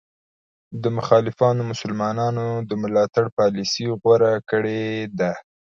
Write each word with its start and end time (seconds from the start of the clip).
د 0.81 0.83
مخالفو 0.97 1.47
مسلمانانو 1.71 2.45
د 2.69 2.71
ملاتړ 2.81 3.25
پالیسي 3.37 3.85
غوره 4.01 4.33
کړې 4.49 4.83
ده. 5.19 5.31